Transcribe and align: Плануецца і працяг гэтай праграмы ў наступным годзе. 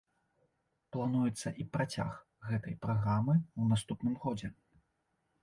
Плануецца 0.95 1.49
і 1.63 1.65
працяг 1.77 2.09
гэтай 2.49 2.75
праграмы 2.87 3.37
ў 3.43 3.61
наступным 3.75 4.19
годзе. 4.27 4.53